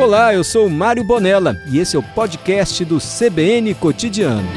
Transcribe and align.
Olá, 0.00 0.32
eu 0.32 0.42
sou 0.42 0.66
Mário 0.70 1.04
Bonella 1.04 1.60
e 1.66 1.78
esse 1.78 1.94
é 1.94 1.98
o 1.98 2.02
podcast 2.02 2.82
do 2.86 2.98
CBN 2.98 3.74
Cotidiano. 3.74 4.48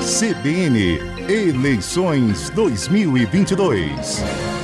CBN 0.00 1.00
Eleições 1.28 2.48
2022. 2.50 4.57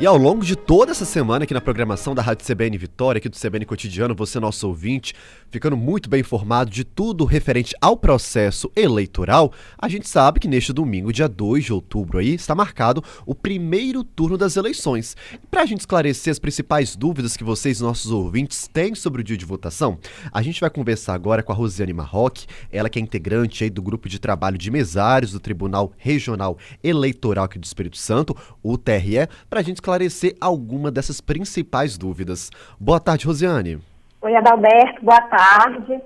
E 0.00 0.06
ao 0.06 0.16
longo 0.16 0.44
de 0.44 0.54
toda 0.54 0.92
essa 0.92 1.04
semana 1.04 1.42
aqui 1.42 1.52
na 1.52 1.60
programação 1.60 2.14
da 2.14 2.22
Rádio 2.22 2.46
CBN 2.46 2.78
Vitória, 2.78 3.18
aqui 3.18 3.28
do 3.28 3.36
CBN 3.36 3.64
Cotidiano, 3.64 4.14
você, 4.14 4.38
nosso 4.38 4.68
ouvinte, 4.68 5.12
ficando 5.50 5.76
muito 5.76 6.08
bem 6.08 6.20
informado 6.20 6.70
de 6.70 6.84
tudo 6.84 7.24
referente 7.24 7.74
ao 7.80 7.96
processo 7.96 8.70
eleitoral, 8.76 9.52
a 9.76 9.88
gente 9.88 10.08
sabe 10.08 10.38
que 10.38 10.46
neste 10.46 10.72
domingo, 10.72 11.12
dia 11.12 11.28
2 11.28 11.64
de 11.64 11.72
outubro, 11.72 12.18
aí, 12.18 12.34
está 12.34 12.54
marcado 12.54 13.02
o 13.26 13.34
primeiro 13.34 14.04
turno 14.04 14.38
das 14.38 14.56
eleições. 14.56 15.16
Para 15.50 15.62
a 15.62 15.66
gente 15.66 15.80
esclarecer 15.80 16.30
as 16.30 16.38
principais 16.38 16.94
dúvidas 16.94 17.36
que 17.36 17.42
vocês, 17.42 17.80
nossos 17.80 18.12
ouvintes, 18.12 18.70
têm 18.72 18.94
sobre 18.94 19.22
o 19.22 19.24
dia 19.24 19.36
de 19.36 19.44
votação, 19.44 19.98
a 20.32 20.40
gente 20.42 20.60
vai 20.60 20.70
conversar 20.70 21.14
agora 21.14 21.42
com 21.42 21.50
a 21.50 21.56
Rosiane 21.56 21.92
Marroque, 21.92 22.46
ela 22.70 22.88
que 22.88 23.00
é 23.00 23.02
integrante 23.02 23.64
aí 23.64 23.70
do 23.70 23.82
grupo 23.82 24.08
de 24.08 24.20
trabalho 24.20 24.56
de 24.56 24.70
mesários 24.70 25.32
do 25.32 25.40
Tribunal 25.40 25.92
Regional 25.96 26.56
Eleitoral 26.84 27.46
aqui 27.46 27.58
do 27.58 27.64
Espírito 27.64 27.98
Santo, 27.98 28.36
o 28.62 28.78
TRE, 28.78 29.26
para 29.50 29.58
a 29.58 29.62
gente 29.64 29.82
esclarecer 29.88 30.36
alguma 30.38 30.90
dessas 30.90 31.20
principais 31.20 31.96
dúvidas. 31.96 32.50
Boa 32.78 33.00
tarde, 33.00 33.26
Rosiane. 33.26 33.78
Oi, 34.20 34.36
Adalberto, 34.36 35.02
boa 35.02 35.20
tarde. 35.22 36.00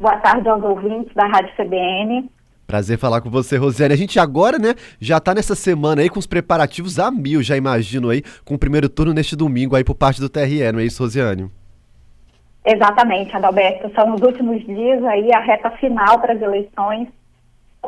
Boa 0.00 0.16
tarde 0.16 0.48
aos 0.48 0.62
ouvintes 0.62 1.14
da 1.14 1.26
Rádio 1.26 1.54
CBN. 1.56 2.28
Prazer 2.66 2.98
falar 2.98 3.20
com 3.20 3.30
você, 3.30 3.56
Rosiane. 3.56 3.94
A 3.94 3.96
gente 3.96 4.18
agora, 4.18 4.58
né, 4.58 4.74
já 5.00 5.20
tá 5.20 5.34
nessa 5.34 5.54
semana 5.54 6.02
aí 6.02 6.10
com 6.10 6.18
os 6.18 6.26
preparativos 6.26 6.98
a 6.98 7.10
mil, 7.10 7.42
já 7.42 7.56
imagino 7.56 8.10
aí, 8.10 8.22
com 8.44 8.54
o 8.54 8.58
primeiro 8.58 8.88
turno 8.88 9.14
neste 9.14 9.36
domingo 9.36 9.76
aí 9.76 9.84
por 9.84 9.94
parte 9.94 10.20
do 10.20 10.28
TRE, 10.28 10.72
não 10.72 10.80
é 10.80 10.84
isso, 10.84 11.02
Rosiane? 11.02 11.50
Exatamente, 12.66 13.34
Adalberto. 13.34 13.90
São 13.94 14.14
os 14.14 14.20
últimos 14.20 14.64
dias 14.66 15.02
aí, 15.04 15.32
a 15.32 15.40
reta 15.40 15.70
final 15.72 16.20
para 16.20 16.34
as 16.34 16.42
eleições. 16.42 17.08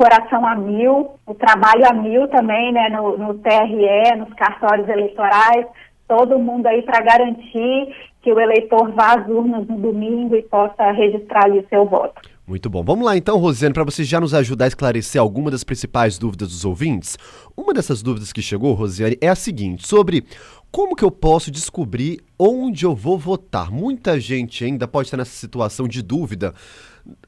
Coração 0.01 0.43
a 0.47 0.55
mil, 0.55 1.11
o 1.27 1.35
trabalho 1.35 1.85
a 1.87 1.93
mil 1.93 2.27
também, 2.29 2.71
né, 2.73 2.89
no, 2.89 3.19
no 3.19 3.35
TRE, 3.35 4.17
nos 4.17 4.33
cartórios 4.33 4.89
eleitorais, 4.89 5.67
todo 6.07 6.39
mundo 6.39 6.65
aí 6.65 6.81
para 6.81 7.03
garantir 7.03 7.95
que 8.19 8.33
o 8.33 8.39
eleitor 8.39 8.91
vá 8.93 9.13
às 9.19 9.27
urnas 9.27 9.67
no 9.67 9.77
domingo 9.77 10.35
e 10.35 10.41
possa 10.41 10.89
registrar 10.91 11.45
ali 11.45 11.59
o 11.59 11.67
seu 11.69 11.85
voto. 11.85 12.19
Muito 12.47 12.67
bom. 12.67 12.83
Vamos 12.83 13.05
lá 13.05 13.15
então, 13.15 13.37
Rosiane, 13.37 13.75
para 13.75 13.83
você 13.83 14.03
já 14.03 14.19
nos 14.19 14.33
ajudar 14.33 14.65
a 14.65 14.69
esclarecer 14.69 15.21
alguma 15.21 15.51
das 15.51 15.63
principais 15.63 16.17
dúvidas 16.17 16.49
dos 16.49 16.65
ouvintes. 16.65 17.15
Uma 17.55 17.71
dessas 17.71 18.01
dúvidas 18.01 18.33
que 18.33 18.41
chegou, 18.41 18.73
Rosiane, 18.73 19.17
é 19.21 19.27
a 19.29 19.35
seguinte: 19.35 19.87
sobre 19.87 20.23
como 20.71 20.95
que 20.95 21.03
eu 21.03 21.11
posso 21.11 21.51
descobrir 21.51 22.21
onde 22.39 22.85
eu 22.85 22.95
vou 22.95 23.17
votar? 23.17 23.69
Muita 23.69 24.17
gente 24.19 24.63
ainda 24.63 24.87
pode 24.87 25.07
estar 25.07 25.17
nessa 25.17 25.31
situação 25.31 25.85
de 25.85 26.01
dúvida, 26.01 26.53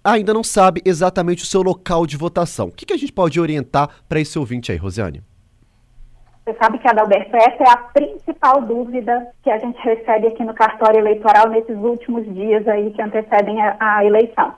ainda 0.02 0.34
não 0.34 0.44
sabe 0.44 0.82
exatamente 0.86 1.44
o 1.44 1.46
seu 1.46 1.62
local 1.62 2.06
de 2.06 2.16
votação. 2.16 2.68
O 2.68 2.72
que, 2.72 2.86
que 2.86 2.94
a 2.94 2.98
gente 2.98 3.12
pode 3.12 3.40
orientar 3.42 3.90
para 4.08 4.22
esse 4.22 4.40
ouvinte 4.40 4.72
aí, 4.72 4.78
Rosiane? 4.78 5.22
Você 6.46 6.58
sabe 6.58 6.78
que, 6.80 6.88
Adalberto, 6.88 7.36
essa 7.36 7.64
é 7.64 7.70
a 7.70 7.78
principal 7.78 8.62
dúvida 8.62 9.28
que 9.44 9.50
a 9.50 9.58
gente 9.58 9.78
recebe 9.80 10.28
aqui 10.28 10.44
no 10.44 10.54
cartório 10.54 11.00
eleitoral 11.00 11.50
nesses 11.50 11.78
últimos 11.78 12.26
dias 12.34 12.66
aí 12.68 12.92
que 12.92 13.02
antecedem 13.02 13.62
a, 13.62 13.78
a 13.80 14.06
eleição. 14.06 14.54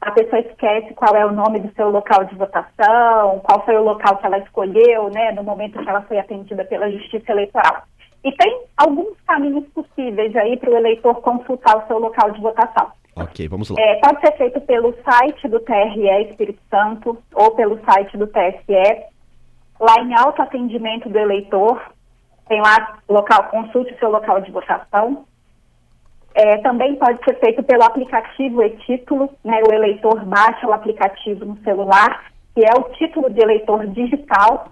A 0.00 0.10
pessoa 0.12 0.40
esquece 0.40 0.94
qual 0.94 1.14
é 1.14 1.26
o 1.26 1.32
nome 1.32 1.60
do 1.60 1.72
seu 1.74 1.90
local 1.90 2.24
de 2.24 2.34
votação, 2.34 3.40
qual 3.40 3.64
foi 3.64 3.76
o 3.76 3.84
local 3.84 4.16
que 4.16 4.26
ela 4.26 4.38
escolheu, 4.38 5.10
né, 5.10 5.32
no 5.32 5.42
momento 5.42 5.78
que 5.82 5.88
ela 5.88 6.02
foi 6.02 6.18
atendida 6.18 6.64
pela 6.64 6.90
Justiça 6.90 7.32
Eleitoral. 7.32 7.84
E 8.22 8.32
tem 8.32 8.64
alguns 8.76 9.18
caminhos 9.26 9.66
possíveis 9.68 10.34
aí 10.36 10.56
para 10.58 10.70
o 10.70 10.76
eleitor 10.76 11.14
consultar 11.22 11.78
o 11.78 11.86
seu 11.86 11.98
local 11.98 12.30
de 12.32 12.40
votação. 12.40 12.92
Ok, 13.16 13.48
vamos 13.48 13.70
lá. 13.70 13.80
É, 13.80 13.96
pode 13.96 14.20
ser 14.20 14.36
feito 14.36 14.60
pelo 14.62 14.94
site 15.02 15.48
do 15.48 15.60
TRE 15.60 16.28
Espírito 16.28 16.60
Santo 16.70 17.18
ou 17.34 17.50
pelo 17.52 17.78
site 17.84 18.16
do 18.16 18.26
TSE 18.26 19.10
lá 19.80 19.94
em 20.02 20.14
alto 20.14 20.42
atendimento 20.42 21.08
do 21.08 21.18
eleitor, 21.18 21.80
tem 22.48 22.60
lá 22.60 22.98
local, 23.08 23.44
consulte 23.44 23.94
o 23.94 23.98
seu 23.98 24.10
local 24.10 24.40
de 24.42 24.50
votação. 24.50 25.24
É, 26.34 26.58
também 26.58 26.94
pode 26.96 27.18
ser 27.24 27.40
feito 27.40 27.62
pelo 27.62 27.82
aplicativo 27.82 28.62
e-título, 28.62 29.30
né, 29.42 29.60
o 29.68 29.72
eleitor 29.72 30.24
baixa 30.26 30.66
o 30.66 30.72
aplicativo 30.72 31.44
no 31.44 31.56
celular, 31.62 32.30
que 32.54 32.62
é 32.64 32.70
o 32.78 32.84
título 32.90 33.30
de 33.30 33.40
eleitor 33.40 33.86
digital, 33.88 34.68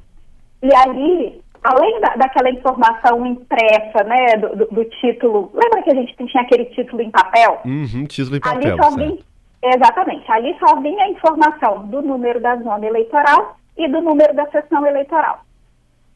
e 0.62 0.72
ali, 0.74 1.42
além 1.62 2.00
da, 2.00 2.16
daquela 2.16 2.50
informação 2.50 3.26
impressa, 3.26 4.04
né, 4.04 4.36
do, 4.36 4.56
do, 4.56 4.66
do, 4.66 4.84
título, 4.84 5.50
lembra 5.54 5.82
que 5.82 5.90
a 5.90 5.94
gente 5.94 6.14
tinha 6.16 6.42
aquele 6.42 6.66
título 6.66 7.02
em 7.02 7.10
papel? 7.10 7.60
Uhum, 7.64 8.06
título 8.06 8.36
em 8.36 8.40
papel, 8.40 8.72
ali 8.72 8.82
só 8.82 8.96
vinha, 8.96 9.18
Exatamente, 9.62 10.30
ali 10.30 10.56
só 10.58 10.76
vinha 10.80 11.04
a 11.04 11.10
informação 11.10 11.86
do 11.86 12.00
número 12.00 12.40
da 12.40 12.56
zona 12.56 12.86
eleitoral 12.86 13.56
e 13.76 13.88
do 13.88 14.00
número 14.00 14.34
da 14.34 14.46
sessão 14.50 14.86
eleitoral. 14.86 15.40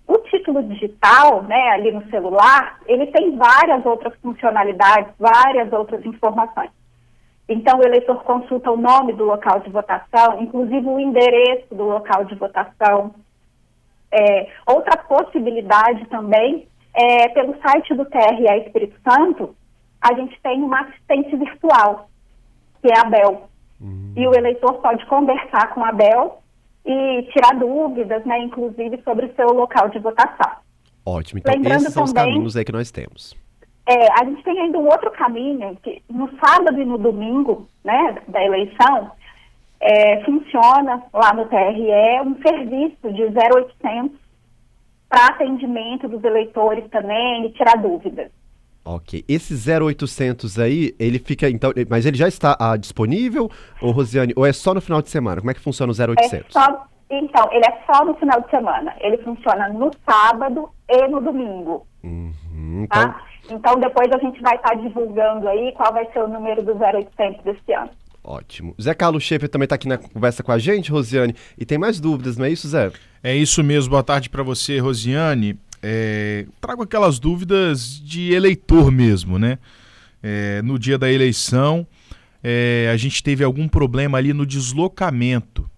O 0.06 0.18
título 0.18 0.62
digital, 0.62 1.42
né, 1.42 1.70
ali 1.70 1.90
no 1.90 2.08
celular, 2.08 2.78
ele 2.86 3.06
tem 3.06 3.36
várias 3.36 3.84
outras 3.84 4.14
funcionalidades, 4.20 5.12
várias 5.18 5.72
outras 5.72 6.04
informações. 6.04 6.70
Então, 7.48 7.78
o 7.78 7.82
eleitor 7.82 8.22
consulta 8.22 8.70
o 8.70 8.76
nome 8.76 9.12
do 9.12 9.24
local 9.24 9.60
de 9.60 9.70
votação, 9.70 10.40
inclusive 10.40 10.86
o 10.86 11.00
endereço 11.00 11.74
do 11.74 11.84
local 11.84 12.24
de 12.24 12.34
votação. 12.36 13.12
É, 14.12 14.48
outra 14.66 14.96
possibilidade 14.98 16.06
também 16.06 16.68
é 16.94 17.28
pelo 17.30 17.56
site 17.62 17.94
do 17.94 18.04
TRE 18.04 18.44
Espírito 18.64 18.96
Santo, 19.08 19.56
a 20.00 20.14
gente 20.14 20.38
tem 20.42 20.62
uma 20.62 20.80
assistente 20.82 21.34
virtual, 21.36 22.10
que 22.82 22.88
é 22.92 22.98
a 22.98 23.04
Bel. 23.04 23.48
Uhum. 23.80 24.12
E 24.14 24.26
o 24.28 24.34
eleitor 24.34 24.74
pode 24.74 25.04
conversar 25.06 25.72
com 25.72 25.84
a 25.84 25.92
Bel 25.92 26.42
e 26.84 27.22
tirar 27.32 27.58
dúvidas, 27.58 28.24
né, 28.26 28.38
inclusive 28.40 29.00
sobre 29.02 29.26
o 29.26 29.34
seu 29.34 29.46
local 29.48 29.88
de 29.88 29.98
votação. 30.00 30.52
Ótimo, 31.06 31.38
então 31.38 31.54
Lembrando 31.54 31.82
esses 31.82 31.94
são 31.94 32.04
também, 32.04 32.24
os 32.24 32.30
caminhos 32.32 32.56
aí 32.56 32.64
que 32.64 32.72
nós 32.72 32.90
temos. 32.90 33.36
É, 33.88 34.12
a 34.20 34.24
gente 34.24 34.42
tem 34.42 34.60
ainda 34.60 34.78
um 34.78 34.86
outro 34.86 35.10
caminho, 35.12 35.76
que 35.82 36.02
no 36.10 36.28
sábado 36.38 36.80
e 36.80 36.84
no 36.84 36.98
domingo, 36.98 37.66
né, 37.82 38.16
da 38.28 38.44
eleição, 38.44 39.10
é, 39.82 40.24
funciona 40.24 41.02
lá 41.12 41.34
no 41.34 41.44
TRE 41.46 42.20
um 42.24 42.40
serviço 42.40 43.12
de 43.12 43.24
0800 43.24 44.16
para 45.08 45.26
atendimento 45.26 46.08
dos 46.08 46.22
eleitores 46.22 46.88
também 46.88 47.46
e 47.46 47.50
tirar 47.50 47.76
dúvidas. 47.76 48.30
Ok. 48.84 49.24
Esse 49.28 49.54
0800 49.54 50.58
aí, 50.58 50.94
ele 50.98 51.18
fica 51.18 51.50
então, 51.50 51.72
mas 51.90 52.06
ele 52.06 52.16
já 52.16 52.28
está 52.28 52.56
ah, 52.58 52.76
disponível, 52.76 53.50
ou 53.80 53.90
Rosiane, 53.90 54.32
ou 54.36 54.46
é 54.46 54.52
só 54.52 54.72
no 54.72 54.80
final 54.80 55.02
de 55.02 55.10
semana? 55.10 55.40
Como 55.40 55.50
é 55.50 55.54
que 55.54 55.60
funciona 55.60 55.92
o 55.92 55.96
0800? 55.96 56.56
É 56.56 56.60
só, 56.60 56.86
então, 57.10 57.48
ele 57.52 57.64
é 57.66 57.82
só 57.84 58.04
no 58.04 58.14
final 58.14 58.40
de 58.40 58.50
semana. 58.50 58.94
Ele 59.00 59.18
funciona 59.18 59.68
no 59.68 59.90
sábado 60.08 60.70
e 60.88 61.08
no 61.08 61.20
domingo. 61.20 61.86
Uhum, 62.02 62.86
tá? 62.88 63.20
então... 63.44 63.56
então 63.56 63.80
depois 63.80 64.10
a 64.12 64.18
gente 64.18 64.40
vai 64.40 64.56
estar 64.56 64.70
tá 64.70 64.74
divulgando 64.74 65.48
aí 65.48 65.72
qual 65.72 65.92
vai 65.92 66.06
ser 66.12 66.20
o 66.20 66.28
número 66.28 66.62
do 66.62 66.72
0800 66.72 67.42
desse 67.44 67.72
ano. 67.72 67.90
Ótimo. 68.24 68.74
Zé 68.80 68.94
Carlos 68.94 69.24
Schaefer 69.24 69.48
também 69.48 69.64
está 69.64 69.74
aqui 69.74 69.88
na 69.88 69.98
conversa 69.98 70.42
com 70.42 70.52
a 70.52 70.58
gente, 70.58 70.90
Rosiane, 70.90 71.34
e 71.58 71.64
tem 71.64 71.76
mais 71.76 71.98
dúvidas, 71.98 72.36
não 72.36 72.44
é 72.44 72.50
isso, 72.50 72.68
Zé? 72.68 72.92
É 73.22 73.34
isso 73.36 73.62
mesmo. 73.64 73.90
Boa 73.90 74.02
tarde 74.02 74.30
para 74.30 74.42
você, 74.42 74.78
Rosiane 74.78 75.58
é, 75.82 76.46
trago 76.60 76.82
aquelas 76.82 77.18
dúvidas 77.18 78.00
de 78.00 78.32
eleitor 78.32 78.90
mesmo, 78.92 79.38
né? 79.38 79.58
É, 80.22 80.62
no 80.62 80.78
dia 80.78 80.96
da 80.96 81.10
eleição, 81.10 81.84
é, 82.42 82.88
a 82.92 82.96
gente 82.96 83.22
teve 83.22 83.42
algum 83.42 83.66
problema 83.66 84.16
ali 84.16 84.32
no 84.32 84.46
deslocamento. 84.46 85.68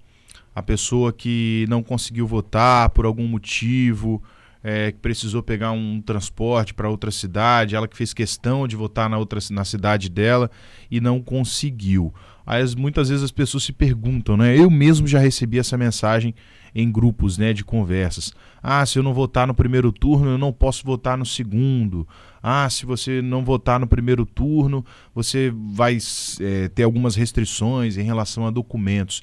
A 0.55 0.63
pessoa 0.63 1.13
que 1.13 1.65
não 1.69 1.83
conseguiu 1.83 2.27
votar 2.27 2.91
por 2.91 3.07
algum 3.07 3.27
motivo, 3.27 4.23
é, 4.63 4.93
que 4.93 4.99
precisou 4.99 5.43
pegar 5.43 5.73
um 5.73 6.01
transporte 6.01 6.75
para 6.75 6.89
outra 6.89 7.11
cidade, 7.11 7.75
ela 7.75 7.89
que 7.89 7.97
fez 7.97 8.13
questão 8.13 8.69
de 8.69 8.77
votar 8.77 9.09
na 9.09 9.19
outra 9.19 9.41
na 9.51 9.65
cidade 9.65 10.11
dela 10.11 10.51
e 10.91 11.01
não 11.01 11.21
conseguiu. 11.21 12.15
Aí 12.47 12.63
muitas 12.77 13.09
vezes 13.09 13.25
as 13.25 13.31
pessoas 13.31 13.65
se 13.65 13.73
perguntam, 13.73 14.37
né? 14.37 14.57
Eu 14.57 14.71
mesmo 14.71 15.07
já 15.07 15.19
recebi 15.19 15.59
essa 15.59 15.77
mensagem 15.79 16.35
em 16.75 16.91
grupos, 16.91 17.39
né, 17.39 17.53
de 17.53 17.65
conversas. 17.65 18.33
Ah, 18.63 18.85
se 18.85 18.99
eu 18.99 19.03
não 19.03 19.15
votar 19.15 19.47
no 19.47 19.55
primeiro 19.55 19.93
turno, 19.93 20.33
eu 20.33 20.39
não 20.39 20.53
posso 20.53 20.85
votar 20.85 21.17
no 21.17 21.25
segundo. 21.25 22.07
Ah, 22.43 22.69
se 22.69 22.85
você 22.85 23.23
não 23.23 23.45
votar 23.45 23.79
no 23.79 23.87
primeiro 23.87 24.27
turno, 24.27 24.85
você 25.15 25.53
vai 25.55 25.99
é, 26.41 26.69
ter 26.69 26.83
algumas 26.83 27.15
restrições 27.15 27.97
em 27.97 28.03
relação 28.03 28.47
a 28.47 28.51
documentos. 28.51 29.23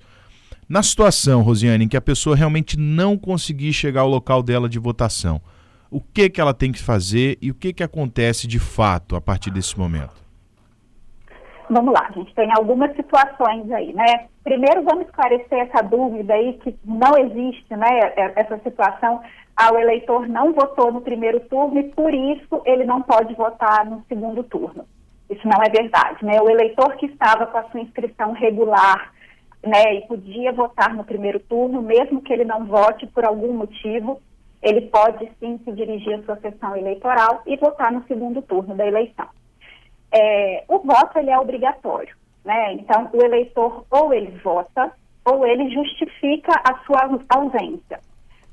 Na 0.67 0.81
situação, 0.81 1.41
Rosiane, 1.41 1.83
em 1.83 1.87
que 1.89 1.97
a 1.97 2.01
pessoa 2.01 2.35
realmente 2.35 2.79
não 2.79 3.17
conseguir 3.17 3.73
chegar 3.73 4.01
ao 4.01 4.09
local 4.09 4.41
dela 4.41 4.69
de 4.69 4.79
votação, 4.79 5.41
o 5.89 5.99
que, 5.99 6.29
que 6.29 6.39
ela 6.39 6.53
tem 6.53 6.71
que 6.71 6.81
fazer 6.81 7.37
e 7.41 7.51
o 7.51 7.53
que, 7.53 7.73
que 7.73 7.83
acontece 7.83 8.47
de 8.47 8.57
fato 8.57 9.17
a 9.17 9.19
partir 9.19 9.51
desse 9.51 9.77
momento? 9.77 10.20
Vamos 11.71 11.93
lá, 11.93 12.07
a 12.09 12.11
gente 12.11 12.33
tem 12.35 12.51
algumas 12.51 12.93
situações 12.95 13.71
aí, 13.71 13.93
né? 13.93 14.27
Primeiro, 14.43 14.83
vamos 14.83 15.05
esclarecer 15.05 15.59
essa 15.59 15.81
dúvida 15.81 16.33
aí 16.33 16.53
que 16.59 16.77
não 16.83 17.17
existe, 17.17 17.75
né? 17.75 17.87
É, 18.15 18.33
essa 18.35 18.57
situação, 18.59 19.21
ah, 19.55 19.73
o 19.73 19.79
eleitor 19.79 20.27
não 20.27 20.53
votou 20.53 20.91
no 20.91 21.01
primeiro 21.01 21.39
turno 21.41 21.79
e 21.79 21.83
por 21.83 22.13
isso 22.13 22.61
ele 22.65 22.83
não 22.83 23.01
pode 23.01 23.33
votar 23.35 23.85
no 23.85 24.03
segundo 24.07 24.43
turno. 24.43 24.85
Isso 25.29 25.47
não 25.47 25.63
é 25.63 25.69
verdade, 25.69 26.25
né? 26.25 26.41
O 26.41 26.49
eleitor 26.49 26.95
que 26.97 27.05
estava 27.05 27.45
com 27.47 27.57
a 27.57 27.63
sua 27.69 27.79
inscrição 27.79 28.33
regular, 28.33 29.13
né, 29.63 29.95
e 29.95 30.07
podia 30.07 30.51
votar 30.51 30.93
no 30.93 31.03
primeiro 31.03 31.39
turno, 31.39 31.81
mesmo 31.83 32.21
que 32.21 32.33
ele 32.33 32.43
não 32.43 32.65
vote 32.65 33.05
por 33.07 33.23
algum 33.23 33.53
motivo, 33.53 34.19
ele 34.61 34.81
pode 34.81 35.31
sim 35.39 35.59
se 35.63 35.71
dirigir 35.71 36.15
à 36.15 36.23
sua 36.23 36.35
sessão 36.37 36.75
eleitoral 36.75 37.43
e 37.45 37.55
votar 37.57 37.91
no 37.91 38.03
segundo 38.07 38.41
turno 38.41 38.75
da 38.75 38.85
eleição. 38.85 39.27
É, 40.11 40.63
o 40.67 40.79
voto 40.79 41.17
ele 41.17 41.29
é 41.29 41.39
obrigatório, 41.39 42.15
né? 42.43 42.73
Então 42.73 43.09
o 43.13 43.21
eleitor 43.23 43.85
ou 43.89 44.13
ele 44.13 44.31
vota 44.43 44.91
ou 45.23 45.45
ele 45.45 45.69
justifica 45.69 46.51
a 46.63 46.77
sua 46.85 47.09
ausência. 47.29 47.99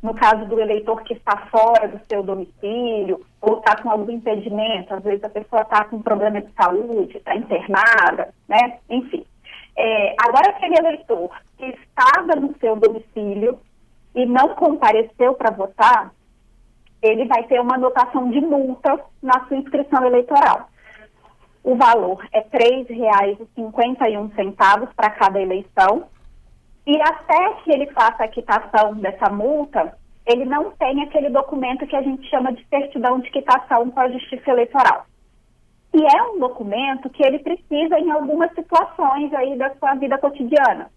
No 0.01 0.15
caso 0.15 0.45
do 0.47 0.61
eleitor 0.61 1.03
que 1.03 1.15
está 1.15 1.37
fora 1.51 1.89
do 1.89 2.01
seu 2.09 2.23
domicílio 2.23 3.21
ou 3.41 3.59
está 3.59 3.77
com 3.83 3.91
algum 3.91 4.13
impedimento, 4.13 4.95
às 4.95 5.03
vezes 5.03 5.25
a 5.25 5.29
pessoa 5.29 5.63
está 5.63 5.85
com 5.85 6.01
problema 6.01 6.41
de 6.41 6.53
saúde, 6.53 7.17
está 7.17 7.35
internada, 7.35 8.33
né? 8.49 8.79
Enfim. 8.89 9.25
É, 9.77 10.15
agora 10.21 10.51
aquele 10.51 10.77
eleitor 10.79 11.31
que 11.57 11.67
estava 11.67 12.37
no 12.37 12.55
seu 12.59 12.77
domicílio 12.77 13.59
e 14.15 14.27
não 14.27 14.55
compareceu 14.55 15.35
para 15.35 15.51
votar, 15.51 16.13
ele 17.03 17.25
vai 17.27 17.45
ter 17.45 17.61
uma 17.61 17.75
anotação 17.75 18.31
de 18.31 18.41
multa 18.41 19.01
na 19.23 19.47
sua 19.47 19.57
inscrição 19.57 20.05
eleitoral. 20.05 20.69
O 21.69 21.77
valor 21.77 22.27
é 22.33 22.39
R$ 22.39 22.49
3,51 22.89 24.89
para 24.97 25.11
cada 25.11 25.39
eleição. 25.39 26.07
E 26.87 26.99
até 26.99 27.53
que 27.63 27.71
ele 27.71 27.89
faça 27.89 28.25
a 28.25 28.29
quitação 28.29 28.95
dessa 28.95 29.29
multa, 29.29 29.95
ele 30.25 30.47
não 30.47 30.71
tem 30.71 31.03
aquele 31.03 31.29
documento 31.29 31.87
que 31.87 31.95
a 31.95 32.01
gente 32.01 32.27
chama 32.31 32.55
de 32.55 32.67
certidão 32.69 33.21
de 33.21 33.31
quitação 33.31 33.91
com 33.91 34.01
a 34.01 34.09
Justiça 34.09 34.51
Eleitoral. 34.51 35.05
E 35.93 36.03
é 36.03 36.23
um 36.23 36.39
documento 36.39 37.11
que 37.11 37.23
ele 37.23 37.41
precisa 37.41 37.99
em 37.99 38.11
algumas 38.13 38.51
situações 38.55 39.31
aí 39.35 39.59
da 39.59 39.69
sua 39.75 39.95
vida 39.97 40.17
cotidiana. 40.17 40.91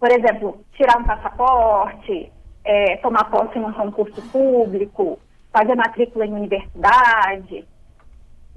Por 0.00 0.10
exemplo, 0.10 0.58
tirar 0.72 0.98
um 0.98 1.04
passaporte, 1.04 2.32
é, 2.64 2.96
tomar 2.96 3.30
posse 3.30 3.56
em 3.56 3.64
um 3.64 3.72
concurso 3.72 4.20
público, 4.32 5.20
fazer 5.52 5.76
matrícula 5.76 6.26
em 6.26 6.34
universidade, 6.34 7.64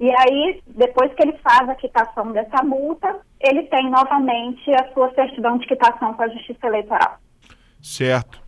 e 0.00 0.08
aí, 0.10 0.62
depois 0.66 1.12
que 1.14 1.22
ele 1.22 1.36
faz 1.38 1.68
a 1.68 1.74
quitação 1.74 2.32
dessa 2.32 2.62
multa, 2.62 3.16
ele 3.40 3.64
tem 3.64 3.90
novamente 3.90 4.70
a 4.74 4.92
sua 4.92 5.12
certidão 5.14 5.58
de 5.58 5.66
quitação 5.66 6.14
com 6.14 6.22
a 6.22 6.28
Justiça 6.28 6.66
Eleitoral. 6.66 7.18
Certo. 7.82 8.40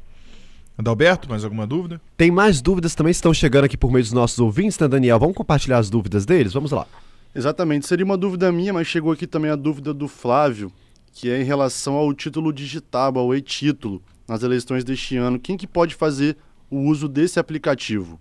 Adalberto, 0.79 1.29
mais 1.29 1.45
alguma 1.45 1.67
dúvida? 1.67 2.01
Tem 2.17 2.31
mais 2.31 2.63
dúvidas 2.63 2.95
também 2.95 3.11
estão 3.11 3.35
chegando 3.35 3.65
aqui 3.65 3.77
por 3.77 3.91
meio 3.91 4.05
dos 4.05 4.13
nossos 4.13 4.39
ouvintes, 4.39 4.79
né, 4.79 4.89
Daniel? 4.89 5.19
Vamos 5.19 5.37
compartilhar 5.37 5.79
as 5.79 5.91
dúvidas 5.91 6.25
deles? 6.25 6.53
Vamos 6.53 6.71
lá. 6.71 6.87
Exatamente. 7.35 7.87
Seria 7.87 8.05
uma 8.05 8.17
dúvida 8.17 8.51
minha, 8.53 8.73
mas 8.73 8.87
chegou 8.87 9.13
aqui 9.13 9.27
também 9.27 9.51
a 9.51 9.57
dúvida 9.57 9.93
do 9.93 10.09
Flávio, 10.09 10.73
que 11.13 11.31
é 11.31 11.41
em 11.41 11.45
relação 11.45 11.95
ao 11.95 12.15
título 12.15 12.53
digital, 12.53 13.19
ao 13.19 13.35
e-título, 13.35 14.03
nas 14.27 14.43
eleições 14.43 14.85
deste 14.85 15.17
ano. 15.17 15.39
Quem 15.39 15.57
que 15.57 15.67
pode 15.67 15.95
fazer 15.95 16.37
o 16.71 16.79
uso 16.79 17.09
desse 17.09 17.39
aplicativo? 17.41 18.19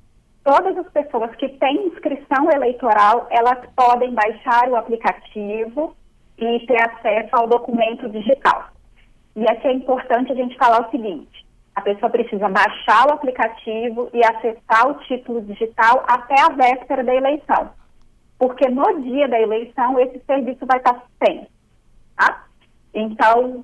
Todas 0.49 0.75
as 0.79 0.91
pessoas 0.91 1.35
que 1.35 1.47
têm 1.47 1.89
inscrição 1.89 2.49
eleitoral, 2.51 3.27
elas 3.29 3.59
podem 3.75 4.11
baixar 4.15 4.67
o 4.67 4.75
aplicativo 4.75 5.95
e 6.39 6.65
ter 6.65 6.81
acesso 6.89 7.29
ao 7.33 7.47
documento 7.47 8.09
digital. 8.09 8.69
E 9.35 9.43
aqui 9.47 9.67
é 9.67 9.73
importante 9.73 10.31
a 10.31 10.35
gente 10.35 10.57
falar 10.57 10.87
o 10.87 10.89
seguinte: 10.89 11.45
a 11.75 11.81
pessoa 11.81 12.09
precisa 12.09 12.49
baixar 12.49 13.07
o 13.07 13.13
aplicativo 13.13 14.09
e 14.11 14.25
acessar 14.25 14.87
o 14.89 14.95
título 15.01 15.41
digital 15.43 16.03
até 16.07 16.41
a 16.41 16.49
véspera 16.49 17.03
da 17.03 17.13
eleição. 17.13 17.69
Porque 18.39 18.67
no 18.69 19.03
dia 19.03 19.27
da 19.27 19.39
eleição 19.39 19.99
esse 19.99 20.19
serviço 20.25 20.65
vai 20.65 20.79
estar 20.79 21.03
sem. 21.23 21.47
Tá? 22.17 22.45
Então, 22.91 23.63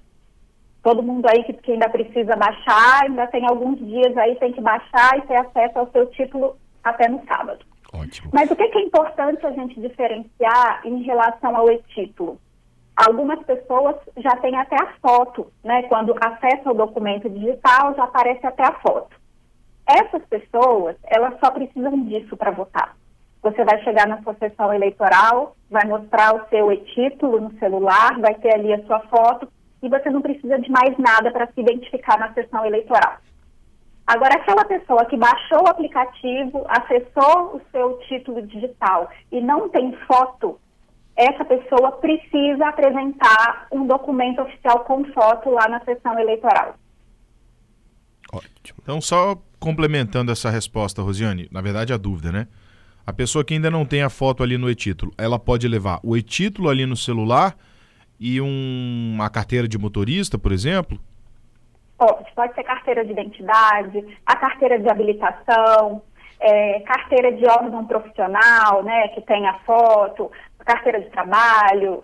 todo 0.84 1.02
mundo 1.02 1.26
aí 1.30 1.44
que, 1.46 1.54
que 1.54 1.72
ainda 1.72 1.90
precisa 1.90 2.36
baixar, 2.36 3.06
ainda 3.06 3.26
tem 3.26 3.44
alguns 3.48 3.80
dias 3.80 4.16
aí, 4.18 4.36
tem 4.36 4.52
que 4.52 4.62
baixar 4.62 5.18
e 5.18 5.22
ter 5.24 5.38
acesso 5.38 5.80
ao 5.80 5.90
seu 5.92 6.06
título 6.12 6.56
até 6.86 7.10
no 7.10 7.22
sábado. 7.26 7.66
Ótimo. 7.94 8.30
Mas 8.34 8.50
o 8.52 8.56
que 8.56 8.64
é 8.64 8.82
importante 8.82 9.46
a 9.46 9.52
gente 9.52 9.80
diferenciar 9.80 10.82
em 10.86 11.02
relação 11.04 11.56
ao 11.56 11.70
e-título? 11.72 12.40
Algumas 12.96 13.44
pessoas 13.44 13.96
já 14.18 14.36
têm 14.38 14.56
até 14.56 14.76
a 14.82 14.94
foto, 15.02 15.52
né? 15.64 15.84
Quando 15.84 16.16
acessa 16.22 16.72
o 16.72 16.74
documento 16.74 17.30
digital, 17.30 17.94
já 17.96 18.06
aparece 18.06 18.46
até 18.46 18.64
a 18.64 18.74
foto. 18.80 19.16
Essas 19.88 20.24
pessoas, 20.26 20.96
elas 21.04 21.38
só 21.40 21.52
precisam 21.52 22.04
disso 22.06 22.38
para 22.38 22.52
votar. 22.52 22.96
Você 23.42 23.64
vai 23.64 23.84
chegar 23.84 24.08
na 24.08 24.22
sua 24.24 24.34
sessão 24.36 24.74
eleitoral, 24.74 25.56
vai 25.70 25.86
mostrar 25.86 26.36
o 26.36 26.48
seu 26.50 26.72
e-título 26.72 27.40
no 27.40 27.60
celular, 27.60 28.20
vai 28.20 28.34
ter 28.36 28.56
ali 28.56 28.74
a 28.74 28.84
sua 28.86 29.00
foto 29.02 29.48
e 29.84 29.90
você 29.90 30.10
não 30.10 30.22
precisa 30.22 30.58
de 30.60 30.72
mais 30.72 30.98
nada 30.98 31.32
para 31.32 31.48
se 31.48 31.62
identificar 31.62 32.18
na 32.18 32.34
sessão 32.34 32.66
eleitoral. 32.66 33.18
Agora, 34.08 34.36
aquela 34.36 34.64
pessoa 34.66 35.04
que 35.06 35.18
baixou 35.18 35.64
o 35.64 35.68
aplicativo, 35.68 36.64
acessou 36.68 37.56
o 37.56 37.62
seu 37.72 37.98
título 38.08 38.46
digital 38.46 39.10
e 39.32 39.42
não 39.42 39.68
tem 39.70 39.96
foto, 40.08 40.60
essa 41.16 41.44
pessoa 41.44 41.94
precisa 41.94 42.68
apresentar 42.68 43.68
um 43.72 43.88
documento 43.88 44.42
oficial 44.42 44.82
com 44.82 45.04
foto 45.06 45.50
lá 45.50 45.68
na 45.68 45.80
sessão 45.84 46.20
eleitoral. 46.20 46.76
Ótimo. 48.32 48.80
Então, 48.84 49.02
só 49.02 49.38
complementando 49.60 50.32
essa 50.32 50.50
resposta, 50.50 51.02
Rosiane, 51.02 51.48
na 51.52 51.62
verdade 51.62 51.94
a 51.94 51.98
dúvida, 51.98 52.32
né? 52.32 52.48
A 53.08 53.14
pessoa 53.14 53.44
que 53.44 53.54
ainda 53.54 53.72
não 53.72 53.86
tem 53.86 54.02
a 54.02 54.10
foto 54.10 54.44
ali 54.44 54.58
no 54.58 54.70
e-título, 54.70 55.12
ela 55.18 55.40
pode 55.40 55.68
levar 55.68 56.00
o 56.04 56.18
e-título 56.18 56.70
ali 56.70 56.86
no 56.86 56.98
celular 56.98 57.56
e 58.20 58.42
um, 58.42 59.14
uma 59.16 59.30
carteira 59.30 59.68
de 59.68 59.78
motorista, 59.78 60.38
por 60.38 60.52
exemplo? 60.52 61.00
Pode, 62.36 62.54
ser 62.54 62.64
carteira 62.64 63.04
de 63.06 63.12
identidade, 63.12 64.18
a 64.26 64.36
carteira 64.36 64.80
de 64.80 64.90
habilitação, 64.90 66.02
é, 66.40 66.80
carteira 66.82 67.32
de 67.32 67.46
órgão 67.46 67.86
profissional, 67.86 68.84
né, 68.84 69.08
que 69.10 69.22
tem 69.22 69.48
a 69.48 69.60
foto, 69.60 70.32
carteira 70.66 71.00
de 71.00 71.10
trabalho, 71.10 72.04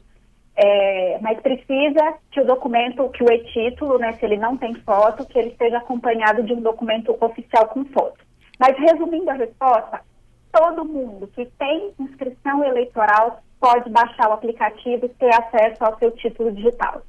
é, 0.56 1.18
mas 1.22 1.40
precisa 1.42 2.16
que 2.32 2.40
o 2.40 2.46
documento, 2.46 3.10
que 3.10 3.24
o 3.24 3.32
e-título, 3.32 3.98
né, 3.98 4.14
se 4.14 4.26
ele 4.26 4.38
não 4.38 4.58
tem 4.58 4.74
foto, 4.76 5.26
que 5.26 5.38
ele 5.38 5.50
esteja 5.50 5.78
acompanhado 5.78 6.44
de 6.44 6.54
um 6.54 6.62
documento 6.62 7.16
oficial 7.20 7.68
com 7.68 7.86
foto. 7.86 8.20
Mas 8.60 8.78
resumindo 8.78 9.30
a 9.30 9.34
resposta, 9.34 10.02
todo 10.52 10.86
mundo 10.86 11.28
que 11.28 11.46
tem 11.58 11.94
inscrição 12.00 12.64
eleitoral 12.64 13.42
pode 13.60 13.90
baixar 13.90 14.30
o 14.30 14.34
aplicativo 14.34 15.06
e 15.06 15.10
ter 15.10 15.34
acesso 15.34 15.84
ao 15.84 15.98
seu 15.98 16.12
título 16.12 16.52
digital. 16.52 17.02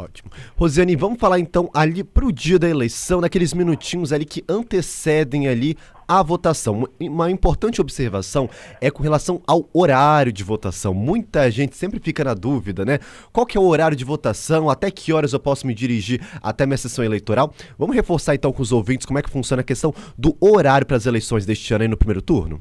Ótimo. 0.00 0.30
Rosiane, 0.56 0.96
vamos 0.96 1.18
falar 1.18 1.38
então 1.38 1.70
ali 1.74 2.02
pro 2.02 2.32
dia 2.32 2.58
da 2.58 2.68
eleição, 2.68 3.20
naqueles 3.20 3.52
minutinhos 3.52 4.12
ali 4.12 4.24
que 4.24 4.42
antecedem 4.48 5.46
ali 5.46 5.76
a 6.08 6.22
votação. 6.22 6.88
Uma 6.98 7.30
importante 7.30 7.80
observação 7.80 8.48
é 8.80 8.90
com 8.90 9.02
relação 9.02 9.42
ao 9.46 9.68
horário 9.72 10.32
de 10.32 10.42
votação. 10.42 10.94
Muita 10.94 11.50
gente 11.50 11.76
sempre 11.76 12.00
fica 12.00 12.24
na 12.24 12.34
dúvida, 12.34 12.84
né? 12.84 12.98
Qual 13.32 13.44
que 13.44 13.58
é 13.58 13.60
o 13.60 13.64
horário 13.64 13.96
de 13.96 14.04
votação? 14.04 14.70
Até 14.70 14.90
que 14.90 15.12
horas 15.12 15.32
eu 15.32 15.38
posso 15.38 15.66
me 15.66 15.74
dirigir 15.74 16.20
até 16.42 16.64
minha 16.64 16.78
sessão 16.78 17.04
eleitoral? 17.04 17.52
Vamos 17.78 17.94
reforçar 17.94 18.34
então 18.34 18.52
com 18.52 18.62
os 18.62 18.72
ouvintes 18.72 19.06
como 19.06 19.18
é 19.18 19.22
que 19.22 19.30
funciona 19.30 19.60
a 19.60 19.64
questão 19.64 19.94
do 20.16 20.36
horário 20.40 20.86
para 20.86 20.96
as 20.96 21.06
eleições 21.06 21.44
deste 21.44 21.72
ano 21.74 21.82
aí 21.82 21.88
no 21.88 21.96
primeiro 21.96 22.22
turno? 22.22 22.60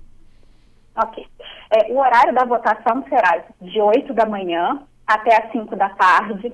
Ok. 0.96 1.26
É, 1.72 1.92
o 1.94 1.98
horário 1.98 2.34
da 2.34 2.44
votação 2.46 3.04
será 3.08 3.46
de 3.62 3.80
8 3.80 4.14
da 4.14 4.26
manhã 4.26 4.82
até 5.08 5.44
as 5.44 5.52
5 5.52 5.76
da 5.76 5.90
tarde, 5.90 6.54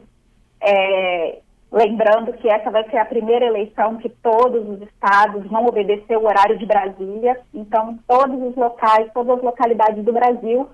é, 0.62 1.40
lembrando 1.72 2.34
que 2.34 2.48
essa 2.48 2.72
vai 2.72 2.90
ser 2.90 2.98
a 2.98 3.06
primeira 3.06 3.46
eleição 3.46 3.98
que 3.98 4.10
todos 4.10 4.68
os 4.68 4.82
estados 4.82 5.46
vão 5.48 5.66
obedecer 5.66 6.18
o 6.18 6.26
horário 6.26 6.58
de 6.58 6.66
Brasília, 6.66 7.40
então 7.54 8.00
todos 8.08 8.42
os 8.42 8.56
locais, 8.56 9.12
todas 9.14 9.38
as 9.38 9.44
localidades 9.44 10.04
do 10.04 10.14
Brasil 10.14 10.70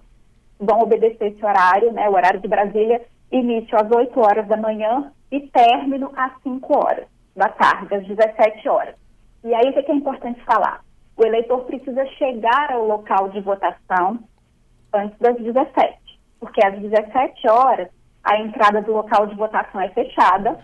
vão 0.60 0.82
obedecer 0.82 1.32
esse 1.32 1.44
horário, 1.44 1.92
né? 1.92 2.08
O 2.08 2.14
horário 2.14 2.40
de 2.40 2.48
Brasília, 2.48 3.02
início 3.32 3.76
às 3.76 3.90
8 3.90 4.20
horas 4.20 4.48
da 4.48 4.58
manhã 4.58 5.12
e 5.32 5.40
término 5.48 6.12
às 6.16 6.40
5 6.44 6.78
horas 6.78 7.08
da 7.36 7.50
tarde, 7.50 7.96
às 7.96 8.06
17 8.06 8.70
horas. 8.70 8.96
E 9.44 9.54
aí 9.54 9.70
o 9.70 9.74
que 9.74 9.92
é 9.92 9.96
importante 9.96 10.40
falar? 10.44 10.84
O 11.18 11.26
eleitor 11.26 11.62
precisa 11.66 12.06
chegar 12.18 12.72
ao 12.72 12.86
local 12.86 13.30
de 13.30 13.42
votação 13.42 14.20
antes 14.94 15.18
das 15.20 15.36
17, 15.38 15.98
porque 16.40 16.64
às 16.66 16.78
17 16.80 17.50
horas 17.50 17.90
a 18.24 18.38
entrada 18.40 18.82
do 18.82 18.94
local 18.94 19.28
de 19.28 19.36
votação 19.36 19.82
é 19.82 19.90
fechada, 19.90 20.60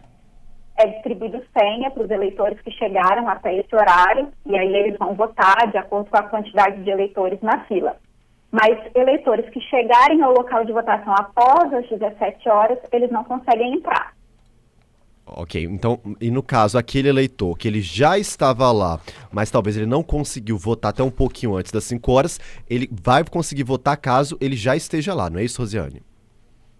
é 0.77 0.87
distribuído 0.87 1.41
senha 1.57 1.89
para 1.89 2.03
os 2.03 2.09
eleitores 2.11 2.59
que 2.61 2.71
chegaram 2.71 3.27
até 3.27 3.55
esse 3.55 3.75
horário, 3.75 4.29
e 4.45 4.57
aí 4.57 4.75
eles 4.75 4.97
vão 4.97 5.15
votar 5.15 5.69
de 5.71 5.77
acordo 5.77 6.09
com 6.09 6.17
a 6.17 6.23
quantidade 6.23 6.83
de 6.83 6.89
eleitores 6.89 7.41
na 7.41 7.65
fila. 7.65 7.97
Mas 8.51 8.77
eleitores 8.95 9.49
que 9.49 9.59
chegarem 9.61 10.21
ao 10.21 10.31
local 10.31 10.63
de 10.63 10.71
votação 10.71 11.13
após 11.13 11.73
as 11.73 11.89
17 11.89 12.47
horas, 12.47 12.79
eles 12.91 13.11
não 13.11 13.23
conseguem 13.23 13.73
entrar. 13.73 14.15
Ok, 15.29 15.61
então, 15.65 15.99
e 16.21 16.31
no 16.31 16.41
caso, 16.41 16.77
aquele 16.77 17.09
eleitor 17.09 17.57
que 17.57 17.67
ele 17.67 17.81
já 17.81 18.17
estava 18.17 18.71
lá, 18.71 18.97
mas 19.29 19.51
talvez 19.51 19.75
ele 19.75 19.85
não 19.85 20.01
conseguiu 20.01 20.57
votar 20.57 20.91
até 20.91 21.03
um 21.03 21.11
pouquinho 21.11 21.57
antes 21.57 21.71
das 21.71 21.83
5 21.83 22.09
horas, 22.11 22.39
ele 22.69 22.89
vai 22.89 23.25
conseguir 23.25 23.63
votar 23.63 23.97
caso 23.97 24.37
ele 24.39 24.55
já 24.55 24.73
esteja 24.73 25.13
lá, 25.13 25.29
não 25.29 25.39
é 25.39 25.43
isso, 25.43 25.61
Rosiane? 25.61 26.01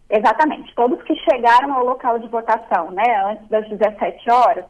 Exatamente. 0.10 0.74
Todos 0.76 1.02
que 1.04 1.16
chegaram 1.16 1.74
ao 1.74 1.86
local 1.86 2.20
de 2.20 2.28
votação, 2.28 2.92
né, 2.92 3.04
antes 3.26 3.48
das 3.50 3.68
17 3.68 4.32
horas, 4.32 4.66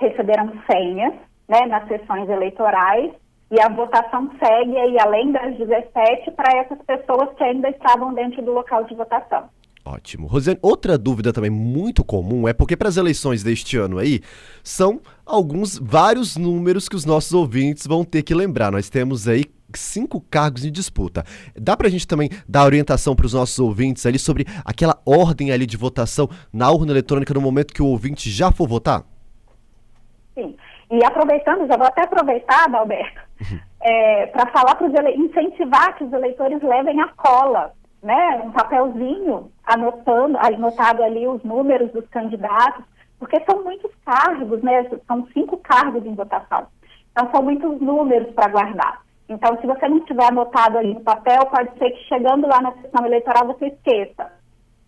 receberam 0.00 0.52
senhas, 0.70 1.14
né, 1.48 1.66
nas 1.66 1.86
sessões 1.88 2.28
eleitorais 2.28 3.12
e 3.50 3.60
a 3.60 3.68
votação 3.68 4.30
segue 4.42 4.78
aí 4.78 4.98
além 4.98 5.30
das 5.30 5.56
17 5.58 6.30
para 6.30 6.56
essas 6.58 6.78
pessoas 6.86 7.28
que 7.36 7.44
ainda 7.44 7.68
estavam 7.68 8.14
dentro 8.14 8.42
do 8.42 8.52
local 8.52 8.84
de 8.84 8.94
votação. 8.94 9.48
Ótimo. 9.84 10.28
Rosiane, 10.28 10.58
outra 10.62 10.96
dúvida 10.96 11.32
também 11.32 11.50
muito 11.50 12.04
comum 12.04 12.46
é 12.46 12.52
porque 12.52 12.76
para 12.76 12.88
as 12.88 12.96
eleições 12.96 13.42
deste 13.42 13.76
ano 13.76 13.98
aí, 13.98 14.20
são 14.62 15.00
alguns, 15.26 15.76
vários 15.76 16.36
números 16.36 16.88
que 16.88 16.94
os 16.94 17.04
nossos 17.04 17.32
ouvintes 17.34 17.86
vão 17.86 18.04
ter 18.04 18.22
que 18.22 18.32
lembrar. 18.32 18.70
Nós 18.70 18.88
temos 18.88 19.26
aí 19.26 19.44
cinco 19.78 20.20
cargos 20.20 20.64
em 20.64 20.72
disputa. 20.72 21.24
Dá 21.56 21.76
para 21.76 21.88
a 21.88 21.90
gente 21.90 22.06
também 22.06 22.28
dar 22.48 22.64
orientação 22.64 23.14
para 23.14 23.26
os 23.26 23.34
nossos 23.34 23.58
ouvintes 23.58 24.06
ali 24.06 24.18
sobre 24.18 24.44
aquela 24.64 24.98
ordem 25.06 25.50
ali 25.52 25.66
de 25.66 25.76
votação 25.76 26.28
na 26.52 26.70
urna 26.70 26.92
eletrônica 26.92 27.34
no 27.34 27.40
momento 27.40 27.74
que 27.74 27.82
o 27.82 27.86
ouvinte 27.86 28.30
já 28.30 28.50
for 28.50 28.68
votar? 28.68 29.04
Sim. 30.34 30.56
E 30.90 31.04
aproveitando, 31.04 31.66
já 31.66 31.76
vou 31.76 31.86
até 31.86 32.04
aproveitar, 32.04 32.72
Alberto, 32.74 33.20
uhum. 33.40 33.58
é, 33.80 34.26
para 34.26 34.50
falar 34.50 34.74
para 34.74 34.86
os 34.86 35.14
incentivar 35.16 35.96
que 35.96 36.04
os 36.04 36.12
eleitores 36.12 36.62
levem 36.62 37.00
a 37.00 37.08
cola 37.08 37.72
né, 38.02 38.42
um 38.44 38.50
papelzinho 38.50 39.50
anotando, 39.64 40.36
anotado 40.38 41.02
ali 41.02 41.26
os 41.26 41.42
números 41.44 41.90
dos 41.92 42.06
candidatos, 42.08 42.84
porque 43.18 43.40
são 43.48 43.62
muitos 43.62 43.90
cargos, 44.04 44.60
né, 44.62 44.90
são 45.06 45.26
cinco 45.32 45.56
cargos 45.58 46.04
em 46.04 46.14
votação. 46.14 46.66
Então, 47.12 47.30
são 47.30 47.42
muitos 47.42 47.80
números 47.80 48.32
para 48.34 48.48
guardar. 48.50 49.00
Então, 49.32 49.58
se 49.60 49.66
você 49.66 49.88
não 49.88 50.00
tiver 50.00 50.26
anotado 50.26 50.76
ali 50.76 50.92
no 50.92 51.00
papel, 51.00 51.46
pode 51.46 51.70
ser 51.78 51.90
que 51.90 52.04
chegando 52.04 52.46
lá 52.46 52.60
na 52.60 52.72
sessão 52.72 53.06
eleitoral 53.06 53.46
você 53.46 53.68
esqueça. 53.68 54.30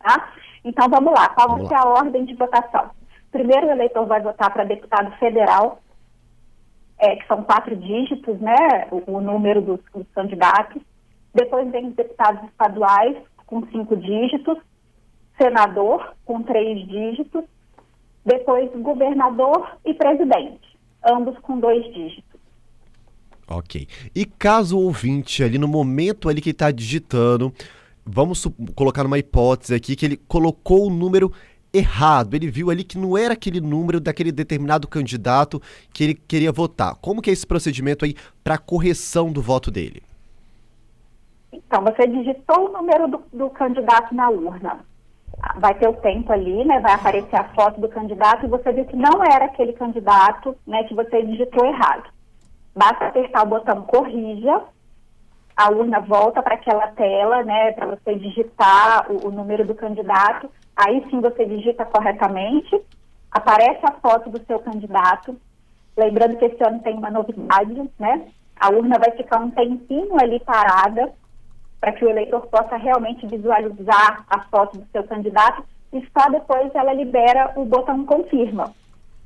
Tá? 0.00 0.32
Então, 0.62 0.86
vamos 0.90 1.14
lá. 1.14 1.30
Qual 1.30 1.56
vai 1.56 1.66
ser 1.66 1.74
a 1.74 1.88
ordem 1.88 2.26
de 2.26 2.34
votação? 2.34 2.90
Primeiro, 3.32 3.66
o 3.66 3.70
eleitor 3.70 4.06
vai 4.06 4.20
votar 4.20 4.52
para 4.52 4.64
deputado 4.64 5.10
federal, 5.18 5.80
é, 6.98 7.16
que 7.16 7.26
são 7.26 7.42
quatro 7.42 7.74
dígitos, 7.74 8.38
né, 8.38 8.86
o, 8.90 9.16
o 9.16 9.20
número 9.20 9.62
dos, 9.62 9.80
dos 9.94 10.06
candidatos. 10.14 10.82
Depois 11.34 11.70
vem 11.70 11.88
os 11.88 11.94
deputados 11.94 12.44
estaduais, 12.50 13.16
com 13.46 13.66
cinco 13.68 13.96
dígitos, 13.96 14.58
senador, 15.40 16.14
com 16.24 16.42
três 16.42 16.86
dígitos, 16.86 17.44
depois 18.24 18.70
governador 18.72 19.76
e 19.84 19.94
presidente, 19.94 20.78
ambos 21.04 21.38
com 21.40 21.58
dois 21.58 21.82
dígitos. 21.92 22.33
Ok. 23.48 23.86
E 24.14 24.24
caso 24.24 24.78
o 24.78 24.82
ouvinte 24.82 25.42
ali 25.42 25.58
no 25.58 25.68
momento 25.68 26.28
ali 26.28 26.40
que 26.40 26.50
está 26.50 26.70
digitando, 26.70 27.52
vamos 28.04 28.46
colocar 28.74 29.04
numa 29.04 29.18
hipótese 29.18 29.74
aqui 29.74 29.94
que 29.94 30.06
ele 30.06 30.16
colocou 30.16 30.86
o 30.86 30.90
número 30.90 31.32
errado, 31.72 32.34
ele 32.34 32.48
viu 32.48 32.70
ali 32.70 32.84
que 32.84 32.96
não 32.96 33.18
era 33.18 33.34
aquele 33.34 33.60
número 33.60 33.98
daquele 33.98 34.30
determinado 34.30 34.86
candidato 34.86 35.60
que 35.92 36.04
ele 36.04 36.14
queria 36.14 36.52
votar. 36.52 36.94
Como 37.00 37.20
que 37.20 37.30
é 37.30 37.32
esse 37.32 37.46
procedimento 37.46 38.04
aí 38.04 38.14
para 38.44 38.56
correção 38.56 39.32
do 39.32 39.42
voto 39.42 39.70
dele? 39.70 40.02
Então, 41.52 41.82
você 41.82 42.06
digitou 42.06 42.68
o 42.68 42.72
número 42.72 43.08
do, 43.08 43.22
do, 43.32 43.50
candidato 43.50 44.14
na 44.14 44.28
urna. 44.28 44.80
Vai 45.56 45.74
ter 45.74 45.88
o 45.88 45.94
tempo 45.94 46.32
ali, 46.32 46.64
né? 46.64 46.80
Vai 46.80 46.94
aparecer 46.94 47.36
a 47.36 47.48
foto 47.54 47.80
do 47.80 47.88
candidato 47.88 48.46
e 48.46 48.48
você 48.48 48.72
viu 48.72 48.84
que 48.84 48.96
não 48.96 49.22
era 49.24 49.46
aquele 49.46 49.72
candidato, 49.72 50.56
né? 50.66 50.84
Que 50.84 50.94
você 50.94 51.22
digitou 51.24 51.66
errado. 51.66 52.04
Basta 52.75 53.07
apertar 53.07 53.43
o 53.43 53.49
botão 53.49 53.83
corrija, 53.83 54.62
a 55.57 55.71
urna 55.71 56.00
volta 56.00 56.43
para 56.43 56.54
aquela 56.54 56.88
tela, 56.88 57.43
né? 57.45 57.73
Para 57.73 57.87
você 57.87 58.16
digitar 58.16 59.11
o, 59.11 59.28
o 59.28 59.31
número 59.31 59.64
do 59.64 59.75
candidato. 59.75 60.50
Aí 60.76 61.04
sim 61.09 61.21
você 61.21 61.45
digita 61.47 61.85
corretamente, 61.85 62.81
aparece 63.31 63.81
a 63.85 63.93
foto 63.93 64.28
do 64.31 64.45
seu 64.45 64.59
candidato. 64.59 65.37
Lembrando 65.97 66.37
que 66.37 66.47
esse 66.47 66.62
ano 66.64 66.81
tem 66.81 66.97
uma 66.97 67.11
novidade, 67.11 67.90
né? 67.99 68.26
A 68.59 68.71
urna 68.71 68.99
vai 68.99 69.12
ficar 69.12 69.40
um 69.40 69.50
tempinho 69.50 70.21
ali 70.21 70.40
parada 70.40 71.12
para 71.81 71.93
que 71.93 72.04
o 72.04 72.09
eleitor 72.09 72.47
possa 72.47 72.76
realmente 72.76 73.26
visualizar 73.26 74.25
a 74.28 74.40
foto 74.45 74.78
do 74.78 74.87
seu 74.90 75.04
candidato 75.04 75.62
e 75.93 76.04
só 76.16 76.28
depois 76.31 76.75
ela 76.75 76.93
libera 76.93 77.52
o 77.57 77.64
botão 77.64 78.04
confirma. 78.04 78.73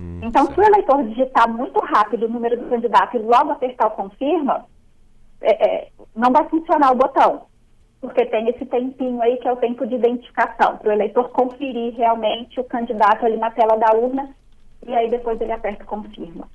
Hum, 0.00 0.20
então, 0.22 0.46
certo. 0.46 0.54
se 0.54 0.60
o 0.60 0.64
eleitor 0.64 1.04
digitar 1.04 1.48
muito 1.48 1.78
rápido 1.80 2.26
o 2.26 2.28
número 2.28 2.56
do 2.56 2.68
candidato 2.68 3.16
e 3.16 3.20
logo 3.20 3.52
apertar 3.52 3.88
o 3.88 3.92
confirma, 3.92 4.66
é, 5.40 5.66
é, 5.66 5.88
não 6.14 6.32
vai 6.32 6.48
funcionar 6.48 6.92
o 6.92 6.96
botão, 6.96 7.42
porque 8.00 8.24
tem 8.26 8.48
esse 8.48 8.64
tempinho 8.66 9.20
aí 9.22 9.36
que 9.38 9.48
é 9.48 9.52
o 9.52 9.56
tempo 9.56 9.86
de 9.86 9.94
identificação, 9.94 10.76
para 10.76 10.88
o 10.88 10.92
eleitor 10.92 11.30
conferir 11.30 11.94
realmente 11.96 12.58
o 12.60 12.64
candidato 12.64 13.24
ali 13.24 13.36
na 13.36 13.50
tela 13.50 13.76
da 13.76 13.92
urna 13.96 14.34
e 14.86 14.94
aí 14.94 15.10
depois 15.10 15.40
ele 15.40 15.52
aperta 15.52 15.84
confirma. 15.84 16.48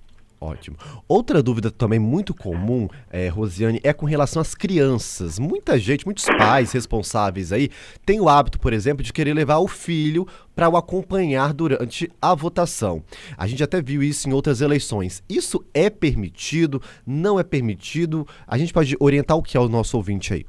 Ótimo. 0.44 0.76
Outra 1.08 1.42
dúvida 1.42 1.72
também 1.72 1.98
muito 1.98 2.36
comum, 2.36 2.90
é, 3.10 3.30
Rosiane, 3.30 3.80
é 3.82 3.94
com 3.94 4.06
relação 4.06 4.42
às 4.42 4.54
crianças. 4.54 5.40
Muita 5.40 5.80
gente, 5.80 6.04
muitos 6.04 6.26
pais 6.26 6.74
responsáveis 6.74 7.54
aí, 7.54 7.70
têm 8.06 8.20
o 8.20 8.28
hábito, 8.28 8.60
por 8.60 8.74
exemplo, 8.74 9.02
de 9.02 9.14
querer 9.14 9.34
levar 9.34 9.60
o 9.60 9.70
filho 9.70 10.28
para 10.54 10.68
o 10.68 10.76
acompanhar 10.76 11.54
durante 11.54 12.12
a 12.22 12.36
votação. 12.36 13.02
A 13.38 13.48
gente 13.48 13.64
até 13.64 13.82
viu 13.82 14.04
isso 14.04 14.28
em 14.28 14.34
outras 14.34 14.60
eleições. 14.60 15.24
Isso 15.30 15.64
é 15.74 15.90
permitido? 15.90 16.82
Não 17.08 17.40
é 17.40 17.44
permitido? 17.44 18.28
A 18.46 18.58
gente 18.58 18.74
pode 18.74 18.98
orientar 19.00 19.38
o 19.38 19.42
que 19.42 19.56
é 19.56 19.60
o 19.62 19.70
nosso 19.70 19.96
ouvinte 19.96 20.34
aí? 20.34 20.46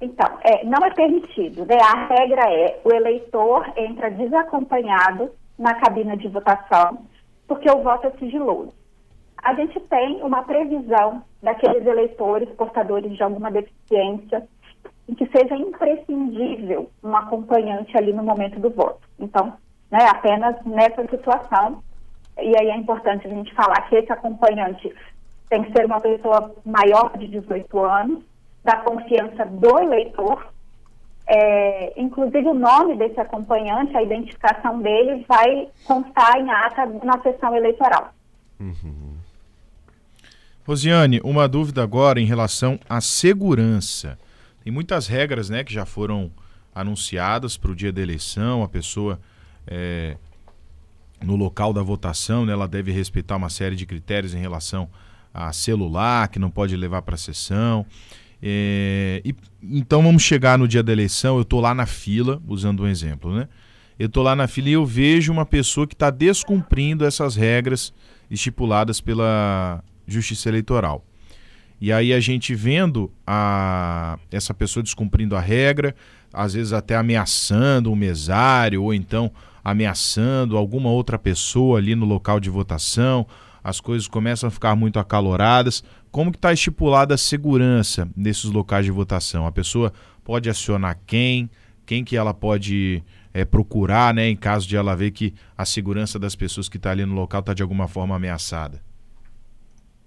Então, 0.00 0.36
é, 0.42 0.64
não 0.64 0.84
é 0.84 0.92
permitido. 0.92 1.64
Né? 1.64 1.76
A 1.80 2.08
regra 2.08 2.42
é 2.52 2.80
o 2.84 2.92
eleitor 2.92 3.72
entra 3.76 4.10
desacompanhado 4.10 5.30
na 5.56 5.74
cabina 5.74 6.16
de 6.16 6.26
votação 6.26 7.06
porque 7.48 7.68
o 7.70 7.82
voto 7.82 8.06
é 8.06 8.10
sigiloso. 8.18 8.72
A 9.42 9.54
gente 9.54 9.80
tem 9.80 10.22
uma 10.22 10.42
previsão 10.42 11.24
daqueles 11.42 11.84
eleitores 11.86 12.48
portadores 12.50 13.16
de 13.16 13.22
alguma 13.22 13.50
deficiência 13.50 14.46
em 15.08 15.14
que 15.14 15.26
seja 15.26 15.56
imprescindível 15.56 16.90
um 17.02 17.16
acompanhante 17.16 17.96
ali 17.96 18.12
no 18.12 18.22
momento 18.22 18.60
do 18.60 18.70
voto. 18.70 19.00
Então, 19.18 19.54
né, 19.90 20.06
apenas 20.10 20.62
nessa 20.66 21.02
situação, 21.08 21.82
e 22.36 22.52
aí 22.60 22.68
é 22.68 22.76
importante 22.76 23.26
a 23.26 23.30
gente 23.30 23.54
falar 23.54 23.88
que 23.88 23.96
esse 23.96 24.12
acompanhante 24.12 24.94
tem 25.48 25.62
que 25.62 25.72
ser 25.72 25.86
uma 25.86 26.00
pessoa 26.00 26.54
maior 26.64 27.16
de 27.16 27.26
18 27.28 27.78
anos, 27.78 28.22
da 28.62 28.76
confiança 28.76 29.46
do 29.46 29.78
eleitor, 29.78 30.52
é, 31.28 31.92
inclusive 32.00 32.48
o 32.48 32.54
nome 32.54 32.96
desse 32.96 33.20
acompanhante, 33.20 33.94
a 33.94 34.02
identificação 34.02 34.80
dele, 34.80 35.26
vai 35.28 35.68
constar 35.84 36.40
em 36.40 36.50
ata 36.50 36.86
na 37.04 37.20
sessão 37.20 37.54
eleitoral. 37.54 38.14
Uhum. 38.58 39.18
Rosiane, 40.66 41.20
uma 41.22 41.46
dúvida 41.46 41.82
agora 41.82 42.18
em 42.18 42.24
relação 42.24 42.80
à 42.88 43.00
segurança. 43.00 44.18
Tem 44.64 44.72
muitas 44.72 45.06
regras 45.06 45.50
né, 45.50 45.62
que 45.62 45.72
já 45.72 45.84
foram 45.84 46.30
anunciadas 46.74 47.56
para 47.56 47.70
o 47.70 47.76
dia 47.76 47.92
da 47.92 48.00
eleição, 48.00 48.62
a 48.62 48.68
pessoa 48.68 49.20
é, 49.66 50.16
no 51.22 51.36
local 51.36 51.72
da 51.72 51.82
votação, 51.82 52.46
né, 52.46 52.52
ela 52.52 52.68
deve 52.68 52.90
respeitar 52.90 53.36
uma 53.36 53.50
série 53.50 53.76
de 53.76 53.84
critérios 53.84 54.34
em 54.34 54.38
relação 54.38 54.88
a 55.32 55.52
celular, 55.52 56.28
que 56.28 56.38
não 56.38 56.50
pode 56.50 56.74
levar 56.76 57.02
para 57.02 57.16
a 57.16 57.18
sessão. 57.18 57.84
É, 58.42 59.20
e, 59.24 59.34
então 59.62 60.02
vamos 60.02 60.22
chegar 60.22 60.58
no 60.58 60.68
dia 60.68 60.82
da 60.82 60.92
eleição, 60.92 61.36
eu 61.36 61.42
estou 61.42 61.60
lá 61.60 61.74
na 61.74 61.86
fila, 61.86 62.40
usando 62.46 62.84
um 62.84 62.86
exemplo, 62.86 63.34
né? 63.34 63.48
Eu 63.98 64.06
estou 64.06 64.22
lá 64.22 64.36
na 64.36 64.46
fila 64.46 64.68
e 64.68 64.72
eu 64.72 64.86
vejo 64.86 65.32
uma 65.32 65.44
pessoa 65.44 65.86
que 65.86 65.94
está 65.94 66.08
descumprindo 66.08 67.04
essas 67.04 67.34
regras 67.34 67.92
estipuladas 68.30 69.00
pela 69.00 69.82
Justiça 70.06 70.48
Eleitoral. 70.48 71.04
E 71.80 71.92
aí 71.92 72.12
a 72.12 72.20
gente 72.20 72.54
vendo 72.54 73.10
a, 73.26 74.18
essa 74.30 74.54
pessoa 74.54 74.82
descumprindo 74.82 75.34
a 75.34 75.40
regra, 75.40 75.94
às 76.32 76.54
vezes 76.54 76.72
até 76.72 76.96
ameaçando 76.96 77.90
um 77.90 77.96
mesário, 77.96 78.82
ou 78.82 78.94
então 78.94 79.32
ameaçando 79.64 80.56
alguma 80.56 80.90
outra 80.90 81.18
pessoa 81.18 81.78
ali 81.78 81.94
no 81.94 82.06
local 82.06 82.40
de 82.40 82.50
votação, 82.50 83.26
as 83.62 83.80
coisas 83.80 84.08
começam 84.08 84.48
a 84.48 84.50
ficar 84.50 84.74
muito 84.74 84.98
acaloradas. 84.98 85.84
Como 86.10 86.30
que 86.30 86.38
está 86.38 86.52
estipulada 86.52 87.14
a 87.14 87.18
segurança 87.18 88.08
nesses 88.16 88.50
locais 88.50 88.84
de 88.84 88.90
votação? 88.90 89.46
A 89.46 89.52
pessoa 89.52 89.92
pode 90.24 90.48
acionar 90.48 90.98
quem? 91.06 91.50
Quem 91.86 92.04
que 92.04 92.16
ela 92.16 92.34
pode 92.34 93.02
é, 93.32 93.44
procurar, 93.44 94.12
né, 94.12 94.28
em 94.28 94.36
caso 94.36 94.68
de 94.68 94.76
ela 94.76 94.96
ver 94.96 95.10
que 95.10 95.34
a 95.56 95.64
segurança 95.64 96.18
das 96.18 96.34
pessoas 96.34 96.68
que 96.68 96.76
estão 96.76 96.90
tá 96.90 96.94
ali 96.94 97.06
no 97.06 97.14
local 97.14 97.40
está 97.40 97.54
de 97.54 97.62
alguma 97.62 97.88
forma 97.88 98.16
ameaçada? 98.16 98.80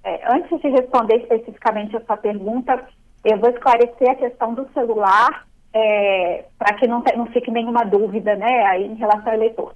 É, 0.03 0.33
antes 0.33 0.59
de 0.61 0.67
responder 0.69 1.17
especificamente 1.17 1.95
a 1.95 2.01
sua 2.05 2.17
pergunta, 2.17 2.83
Eu 3.23 3.37
vou 3.37 3.51
esclarecer 3.51 4.09
a 4.09 4.15
questão 4.15 4.55
do 4.55 4.67
celular, 4.73 5.45
é, 5.73 6.45
para 6.57 6.73
que 6.75 6.87
não, 6.87 7.03
não 7.15 7.27
fique 7.27 7.51
nenhuma 7.51 7.83
dúvida 7.83 8.35
né, 8.35 8.65
aí 8.65 8.85
em 8.85 8.95
relação 8.95 9.27
ao 9.27 9.35
eleitor. 9.35 9.75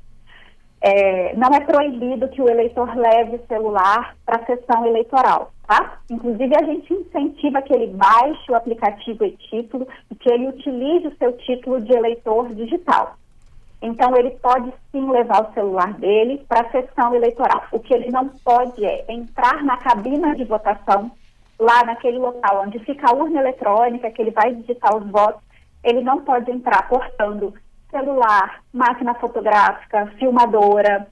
É, 0.82 1.36
não 1.36 1.50
é 1.50 1.60
proibido 1.60 2.28
que 2.30 2.42
o 2.42 2.50
eleitor 2.50 2.96
leve 2.96 3.40
celular 3.48 4.16
para 4.26 4.38
a 4.38 4.46
sessão 4.46 4.86
eleitoral, 4.86 5.52
tá? 5.68 6.00
Inclusive, 6.10 6.54
a 6.56 6.64
gente 6.64 6.94
incentiva 6.94 7.62
que 7.62 7.74
ele 7.74 7.88
baixe 7.88 8.52
o 8.52 8.56
aplicativo 8.56 9.26
e-título 9.26 9.88
e 10.12 10.16
que 10.16 10.32
ele 10.32 10.48
utilize 10.50 11.08
o 11.08 11.18
seu 11.18 11.34
título 11.38 11.82
de 11.82 11.94
eleitor 11.94 12.54
digital. 12.54 13.18
Então, 13.82 14.16
ele 14.16 14.32
pode 14.32 14.74
sim 14.92 15.10
levar 15.10 15.50
o 15.50 15.54
celular 15.54 15.94
dele 15.94 16.44
para 16.48 16.62
a 16.62 16.72
sessão 16.72 17.14
eleitoral. 17.14 17.66
O 17.72 17.80
que 17.80 17.94
ele 17.94 18.10
não 18.10 18.30
pode 18.30 18.84
é 18.84 19.06
entrar 19.10 19.64
na 19.64 19.78
cabina 19.78 20.36
de 20.36 20.44
votação, 20.44 21.12
lá 21.60 21.84
naquele 21.84 22.18
local 22.18 22.64
onde 22.66 22.80
fica 22.80 23.10
a 23.10 23.14
urna 23.14 23.40
eletrônica, 23.40 24.10
que 24.12 24.22
ele 24.22 24.32
vai 24.32 24.54
digitar 24.54 24.96
os 24.96 25.10
votos, 25.10 25.42
ele 25.84 26.02
não 26.02 26.22
pode 26.22 26.50
entrar 26.52 26.88
portando 26.90 27.54
celular, 27.92 28.62
máquina 28.74 29.14
fotográfica, 29.16 30.08
filmadora. 30.18 31.08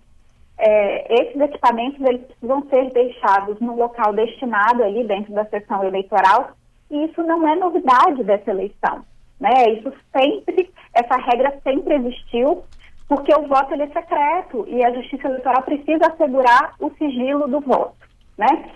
É, 0.58 1.22
esses 1.22 1.42
equipamentos 1.42 2.00
eles 2.02 2.22
precisam 2.26 2.68
ser 2.70 2.90
deixados 2.92 3.60
no 3.60 3.76
local 3.76 4.14
destinado 4.14 4.84
ali 4.84 5.04
dentro 5.04 5.34
da 5.34 5.46
sessão 5.46 5.84
eleitoral 5.84 6.52
e 6.92 7.06
isso 7.06 7.24
não 7.24 7.48
é 7.48 7.56
novidade 7.56 8.24
dessa 8.24 8.52
eleição, 8.52 9.04
né? 9.40 9.72
Isso 9.72 9.92
sempre, 10.16 10.72
essa 10.94 11.18
regra 11.18 11.60
sempre 11.64 11.96
existiu 11.96 12.64
porque 13.08 13.34
o 13.34 13.48
voto 13.48 13.74
ele 13.74 13.84
é 13.84 13.88
secreto 13.88 14.66
e 14.68 14.84
a 14.84 14.94
Justiça 14.94 15.28
Eleitoral 15.28 15.64
precisa 15.64 16.08
assegurar 16.08 16.76
o 16.80 16.90
sigilo 16.92 17.48
do 17.48 17.60
voto, 17.60 17.96
né? 18.38 18.70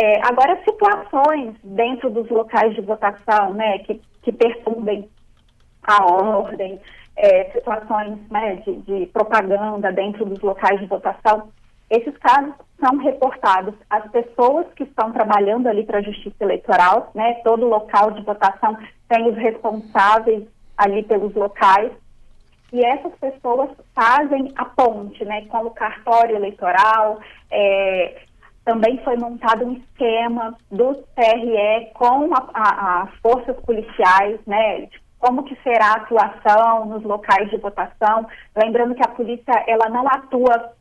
É, 0.00 0.20
agora, 0.26 0.62
situações 0.64 1.56
dentro 1.64 2.10
dos 2.10 2.28
locais 2.28 2.74
de 2.74 2.80
votação, 2.80 3.54
né, 3.54 3.78
que, 3.80 4.00
que 4.22 4.30
perturbem 4.30 5.08
a 5.82 6.04
ordem, 6.04 6.80
é, 7.20 7.50
situações 7.52 8.18
né, 8.30 8.56
de, 8.56 8.76
de 8.76 9.06
propaganda 9.06 9.92
dentro 9.92 10.24
dos 10.24 10.40
locais 10.40 10.80
de 10.80 10.86
votação, 10.86 11.48
esses 11.90 12.16
casos 12.18 12.54
são 12.78 12.96
reportados 12.98 13.74
às 13.90 14.10
pessoas 14.10 14.66
que 14.74 14.84
estão 14.84 15.12
trabalhando 15.12 15.66
ali 15.66 15.84
para 15.84 15.98
a 15.98 16.02
Justiça 16.02 16.36
Eleitoral, 16.40 17.10
né? 17.14 17.34
Todo 17.44 17.66
local 17.66 18.12
de 18.12 18.22
votação 18.22 18.78
tem 19.08 19.28
os 19.28 19.36
responsáveis 19.36 20.44
ali 20.78 21.02
pelos 21.02 21.34
locais 21.34 21.90
e 22.72 22.84
essas 22.84 23.12
pessoas 23.16 23.70
fazem 23.92 24.52
a 24.56 24.64
ponte, 24.64 25.24
né? 25.24 25.46
Com 25.46 25.66
o 25.66 25.70
cartório 25.72 26.36
eleitoral, 26.36 27.18
é, 27.50 28.22
também 28.64 28.98
foi 29.02 29.16
montado 29.16 29.66
um 29.66 29.72
esquema 29.72 30.56
do 30.70 30.94
TRE 31.16 31.90
com 31.94 32.30
as 32.54 33.10
forças 33.16 33.56
policiais, 33.64 34.38
né? 34.46 34.88
Como 35.20 35.44
que 35.44 35.54
será 35.62 35.92
a 35.92 35.96
atuação 35.98 36.86
nos 36.86 37.04
locais 37.04 37.48
de 37.50 37.58
votação. 37.58 38.26
Lembrando 38.56 38.94
que 38.94 39.02
a 39.02 39.10
polícia 39.10 39.52
ela 39.68 39.88
não 39.90 40.08
atua 40.08 40.72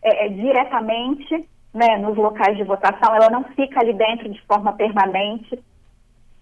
é, 0.00 0.26
é, 0.26 0.28
diretamente 0.28 1.46
né, 1.74 1.98
nos 1.98 2.16
locais 2.16 2.56
de 2.56 2.64
votação, 2.64 3.14
ela 3.14 3.28
não 3.28 3.44
fica 3.54 3.80
ali 3.80 3.92
dentro 3.92 4.28
de 4.28 4.40
forma 4.46 4.72
permanente, 4.72 5.58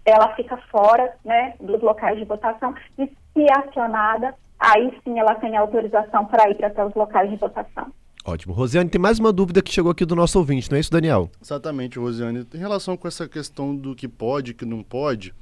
ela 0.05 0.33
fica 0.35 0.55
fora 0.71 1.13
né, 1.25 1.53
dos 1.59 1.81
locais 1.81 2.17
de 2.17 2.23
votação 2.23 2.73
e 2.97 3.07
se 3.07 3.45
acionada, 3.51 4.33
aí 4.57 4.97
sim 5.03 5.19
ela 5.19 5.35
tem 5.35 5.57
autorização 5.57 6.25
para 6.25 6.49
ir 6.49 6.63
até 6.63 6.85
os 6.85 6.93
locais 6.93 7.29
de 7.29 7.35
votação. 7.35 7.91
Ótimo. 8.25 8.53
Rosiane, 8.53 8.89
tem 8.89 9.01
mais 9.01 9.19
uma 9.19 9.31
dúvida 9.31 9.61
que 9.61 9.71
chegou 9.71 9.91
aqui 9.91 10.05
do 10.05 10.15
nosso 10.15 10.37
ouvinte, 10.37 10.69
não 10.69 10.77
é 10.77 10.81
isso, 10.81 10.91
Daniel? 10.91 11.29
Exatamente, 11.41 11.97
Rosiane. 11.97 12.45
Em 12.53 12.57
relação 12.57 12.97
com 12.97 13.07
essa 13.07 13.27
questão 13.27 13.75
do 13.75 13.95
que 13.95 14.07
pode 14.07 14.51
e 14.51 14.53
que 14.53 14.65
não 14.65 14.83
pode, 14.83 15.33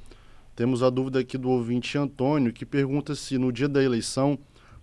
temos 0.56 0.82
a 0.82 0.88
dúvida 0.88 1.20
aqui 1.20 1.36
do 1.36 1.50
ouvinte 1.50 1.98
Antônio, 1.98 2.50
que 2.50 2.64
pergunta 2.64 3.14
se 3.14 3.36
no 3.36 3.52
dia 3.52 3.68
da 3.68 3.82
eleição 3.82 4.38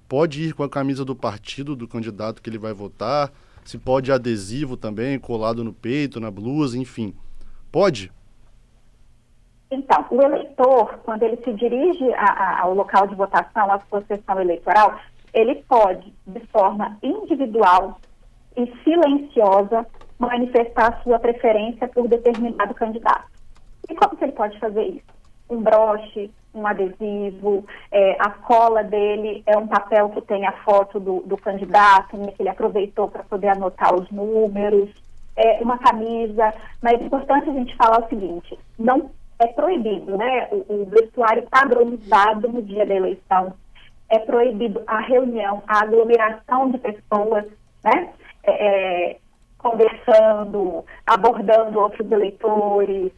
pode 0.08 0.44
ir 0.44 0.54
com 0.54 0.62
a 0.62 0.70
camisa 0.70 1.04
do 1.04 1.16
partido 1.16 1.76
do 1.76 1.88
candidato 1.88 2.44
que 2.44 2.50
ele 2.50 2.60
vai 2.60 2.74
votar, 2.74 3.32
se 3.66 3.80
pode 3.80 4.12
adesivo 4.12 4.78
também, 4.78 5.18
colado 5.18 5.64
no 5.64 5.74
peito, 5.74 6.20
na 6.20 6.30
blusa, 6.30 6.78
enfim. 6.78 7.16
Pode? 7.72 8.12
Então, 9.72 10.06
o 10.12 10.22
eleitor, 10.22 11.00
quando 11.04 11.24
ele 11.24 11.38
se 11.38 11.52
dirige 11.54 12.14
a, 12.14 12.26
a, 12.26 12.62
ao 12.62 12.76
local 12.76 13.08
de 13.08 13.16
votação, 13.16 13.72
à 13.72 13.80
sua 13.90 14.04
sessão 14.04 14.40
eleitoral, 14.40 15.00
ele 15.34 15.56
pode, 15.68 16.14
de 16.28 16.40
forma 16.52 16.96
individual 17.02 18.00
e 18.56 18.72
silenciosa, 18.84 19.88
manifestar 20.20 21.02
sua 21.02 21.18
preferência 21.18 21.88
por 21.88 22.08
determinado 22.08 22.76
candidato. 22.76 23.26
E 23.90 23.96
como 23.96 24.16
que 24.16 24.24
ele 24.24 24.34
pode 24.34 24.60
fazer 24.60 24.84
isso? 24.84 25.13
Um 25.50 25.62
broche, 25.62 26.32
um 26.54 26.68
adesivo, 26.68 27.66
é, 27.92 28.16
a 28.20 28.30
cola 28.30 28.84
dele 28.84 29.44
é 29.46 29.58
um 29.58 29.68
papel 29.68 30.10
que 30.10 30.22
tem 30.22 30.46
a 30.46 30.52
foto 30.64 31.00
do, 31.00 31.22
do 31.26 31.38
candidato, 31.38 32.16
né, 32.16 32.32
que 32.32 32.42
ele 32.42 32.50
aproveitou 32.50 33.10
para 33.10 33.24
poder 33.24 33.50
anotar 33.50 33.94
os 33.94 34.10
números, 34.12 34.90
é, 35.36 35.60
uma 35.62 35.80
camisa, 35.80 36.54
mas 36.82 37.02
é 37.02 37.06
importante 37.06 37.50
a 37.50 37.54
gente 37.54 37.76
falar 37.76 38.06
o 38.06 38.10
seguinte, 38.10 38.58
não 38.78 39.10
é 39.40 39.48
proibido, 39.48 40.16
né, 40.16 40.48
o, 40.52 40.82
o 40.82 40.86
vestuário 40.86 41.44
padronizado 41.50 42.48
no 42.50 42.62
dia 42.62 42.86
da 42.86 42.94
eleição, 42.94 43.54
é 44.10 44.20
proibido 44.20 44.84
a 44.86 45.00
reunião, 45.00 45.64
a 45.68 45.82
aglomeração 45.82 46.70
de 46.70 46.78
pessoas, 46.78 47.46
né, 47.84 48.14
é, 48.44 49.10
é 49.12 49.18
conversando, 49.58 50.84
abordando 51.08 51.80
outros 51.80 52.12
eleitores, 52.12 53.14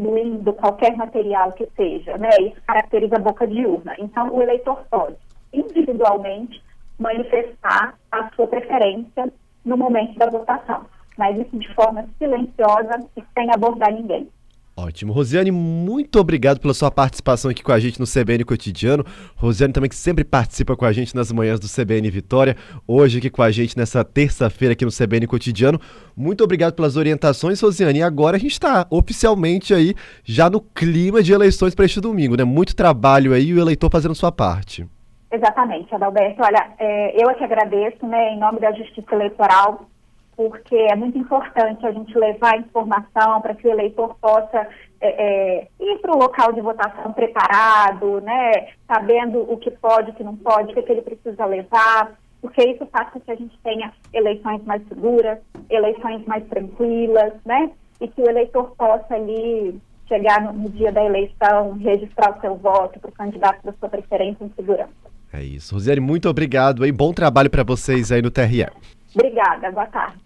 distribuindo 0.00 0.52
qualquer 0.54 0.96
material 0.96 1.52
que 1.52 1.68
seja, 1.76 2.16
né? 2.16 2.30
Isso 2.40 2.60
caracteriza 2.66 3.16
a 3.16 3.20
boca 3.20 3.46
de 3.46 3.64
urna. 3.64 3.94
Então, 3.98 4.34
o 4.34 4.42
eleitor 4.42 4.82
pode, 4.90 5.16
individualmente, 5.52 6.62
manifestar 6.98 7.94
a 8.10 8.30
sua 8.34 8.46
preferência 8.46 9.32
no 9.64 9.76
momento 9.76 10.18
da 10.18 10.30
votação, 10.30 10.86
mas 11.16 11.38
isso 11.38 11.58
de 11.58 11.72
forma 11.74 12.08
silenciosa 12.18 13.06
e 13.16 13.22
sem 13.34 13.52
abordar 13.52 13.92
ninguém. 13.92 14.28
Ótimo. 14.76 15.12
Rosiane, 15.12 15.50
muito 15.50 16.18
obrigado 16.18 16.58
pela 16.58 16.72
sua 16.72 16.90
participação 16.90 17.50
aqui 17.50 17.62
com 17.62 17.72
a 17.72 17.78
gente 17.78 18.00
no 18.00 18.06
CBN 18.06 18.44
Cotidiano. 18.44 19.04
Rosiane 19.36 19.72
também 19.72 19.90
que 19.90 19.96
sempre 19.96 20.24
participa 20.24 20.74
com 20.74 20.84
a 20.84 20.92
gente 20.92 21.14
nas 21.14 21.30
manhãs 21.30 21.60
do 21.60 21.66
CBN 21.66 22.08
Vitória. 22.10 22.56
Hoje 22.88 23.18
aqui 23.18 23.28
com 23.28 23.42
a 23.42 23.50
gente 23.50 23.76
nessa 23.76 24.02
terça-feira 24.02 24.72
aqui 24.72 24.84
no 24.84 24.90
CBN 24.90 25.26
Cotidiano. 25.26 25.78
Muito 26.16 26.42
obrigado 26.42 26.74
pelas 26.74 26.96
orientações, 26.96 27.60
Rosiane. 27.60 27.98
E 27.98 28.02
agora 28.02 28.36
a 28.36 28.40
gente 28.40 28.52
está 28.52 28.86
oficialmente 28.90 29.74
aí 29.74 29.94
já 30.24 30.48
no 30.48 30.60
clima 30.60 31.22
de 31.22 31.32
eleições 31.32 31.74
para 31.74 31.84
este 31.84 32.00
domingo, 32.00 32.36
né? 32.36 32.44
Muito 32.44 32.74
trabalho 32.74 33.34
aí 33.34 33.48
e 33.48 33.54
o 33.54 33.60
eleitor 33.60 33.90
fazendo 33.90 34.14
sua 34.14 34.32
parte. 34.32 34.86
Exatamente, 35.30 35.94
Adalberto. 35.94 36.42
Olha, 36.42 36.72
é, 36.78 37.22
eu 37.22 37.30
é 37.30 37.34
que 37.34 37.44
agradeço, 37.44 38.04
né, 38.06 38.32
em 38.32 38.38
nome 38.38 38.58
da 38.58 38.72
Justiça 38.72 39.14
Eleitoral, 39.14 39.86
porque 40.36 40.74
é 40.74 40.96
muito 40.96 41.18
importante 41.18 41.86
a 41.86 41.92
gente 41.92 42.16
levar 42.18 42.58
informação 42.58 43.40
para 43.40 43.54
que 43.54 43.66
o 43.66 43.70
eleitor 43.70 44.16
possa 44.20 44.66
é, 45.00 45.08
é, 45.08 45.68
ir 45.80 45.98
para 45.98 46.14
o 46.14 46.18
local 46.18 46.52
de 46.52 46.60
votação 46.60 47.12
preparado, 47.12 48.20
né, 48.20 48.68
sabendo 48.86 49.40
o 49.40 49.56
que 49.56 49.70
pode, 49.70 50.10
o 50.10 50.14
que 50.14 50.24
não 50.24 50.36
pode, 50.36 50.72
o 50.72 50.74
que, 50.74 50.82
que 50.82 50.92
ele 50.92 51.02
precisa 51.02 51.44
levar, 51.44 52.18
porque 52.40 52.62
isso 52.62 52.86
faz 52.86 53.10
com 53.10 53.20
que 53.20 53.30
a 53.30 53.34
gente 53.34 53.58
tenha 53.62 53.92
eleições 54.12 54.62
mais 54.64 54.86
seguras, 54.88 55.38
eleições 55.68 56.24
mais 56.26 56.46
tranquilas, 56.48 57.32
né, 57.44 57.70
e 58.00 58.08
que 58.08 58.22
o 58.22 58.28
eleitor 58.28 58.74
possa 58.76 59.14
ali 59.14 59.78
chegar 60.08 60.42
no, 60.42 60.52
no 60.52 60.68
dia 60.70 60.90
da 60.90 61.04
eleição, 61.04 61.78
registrar 61.78 62.36
o 62.36 62.40
seu 62.40 62.56
voto 62.56 62.98
para 62.98 63.10
o 63.10 63.12
candidato 63.12 63.64
da 63.64 63.72
sua 63.74 63.88
preferência 63.88 64.44
em 64.44 64.52
segurança. 64.56 64.90
É 65.32 65.42
isso. 65.42 65.74
Rosiane, 65.74 66.00
muito 66.00 66.28
obrigado 66.28 66.84
e 66.84 66.90
bom 66.90 67.12
trabalho 67.12 67.48
para 67.48 67.62
vocês 67.62 68.10
aí 68.10 68.20
no 68.20 68.30
TRE. 68.30 68.66
Obrigada, 69.14 69.70
boa 69.70 69.86
tarde. 69.86 70.18